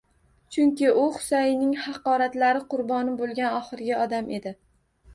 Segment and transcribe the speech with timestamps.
[0.55, 4.61] Chunki u Husaynning haqoratlari qurboni bo`lgan oxirgi odam edi